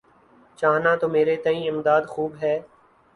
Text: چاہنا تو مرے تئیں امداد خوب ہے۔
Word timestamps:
چاہنا 0.59 0.91
تو 1.01 1.05
مرے 1.13 1.35
تئیں 1.43 1.67
امداد 1.69 2.03
خوب 2.13 2.31
ہے۔ 2.41 2.55